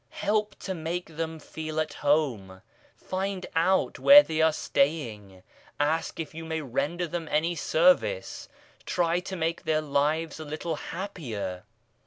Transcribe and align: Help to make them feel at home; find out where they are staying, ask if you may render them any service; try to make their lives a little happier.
Help 0.25 0.55
to 0.57 0.73
make 0.73 1.15
them 1.15 1.37
feel 1.39 1.79
at 1.79 1.93
home; 1.93 2.63
find 2.97 3.45
out 3.55 3.99
where 3.99 4.23
they 4.23 4.41
are 4.41 4.51
staying, 4.51 5.43
ask 5.79 6.19
if 6.19 6.33
you 6.33 6.43
may 6.43 6.59
render 6.59 7.05
them 7.05 7.27
any 7.29 7.53
service; 7.53 8.49
try 8.87 9.19
to 9.19 9.35
make 9.35 9.61
their 9.63 9.79
lives 9.79 10.39
a 10.39 10.43
little 10.43 10.75
happier. 10.75 11.65